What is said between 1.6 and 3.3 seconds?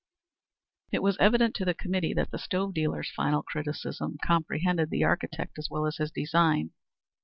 the committee that the stove dealer's